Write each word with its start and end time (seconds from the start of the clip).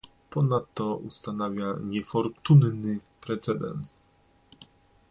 Ponadto 0.29 0.95
ustanawia 1.07 1.69
niefortunny 1.91 2.99
precedens 3.21 3.91